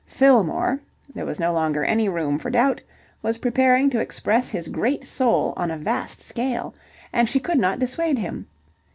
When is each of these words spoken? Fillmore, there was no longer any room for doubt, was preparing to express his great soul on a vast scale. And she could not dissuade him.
Fillmore, 0.07 0.81
there 1.13 1.27
was 1.27 1.39
no 1.39 1.53
longer 1.53 1.83
any 1.83 2.09
room 2.09 2.39
for 2.39 2.49
doubt, 2.49 2.81
was 3.21 3.37
preparing 3.37 3.87
to 3.87 3.99
express 3.99 4.49
his 4.49 4.67
great 4.67 5.05
soul 5.05 5.53
on 5.55 5.69
a 5.69 5.77
vast 5.77 6.21
scale. 6.21 6.73
And 7.13 7.29
she 7.29 7.39
could 7.39 7.59
not 7.59 7.77
dissuade 7.77 8.17
him. 8.17 8.47